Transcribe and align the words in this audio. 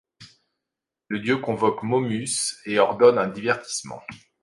Le 1.09 1.19
dieu 1.19 1.37
convoque 1.37 1.83
Momus 1.83 2.55
et 2.65 2.79
ordonne 2.79 3.19
un 3.19 3.27
divertissement. 3.27 4.01